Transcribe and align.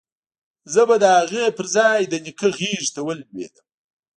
زه 0.73 0.81
به 0.87 0.95
د 1.03 1.05
هغه 1.17 1.43
پر 1.57 1.65
ځاى 1.75 2.01
د 2.07 2.13
نيکه 2.25 2.47
غېږې 2.57 2.89
ته 2.95 3.01
ولوېدم. 3.07 3.65